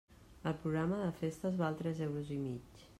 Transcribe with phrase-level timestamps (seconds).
[0.51, 2.87] El programa de festes val tres euros i mig.